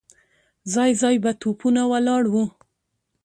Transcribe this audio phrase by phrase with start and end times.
[0.73, 2.45] ځای ځای به توپونه ولاړ وو.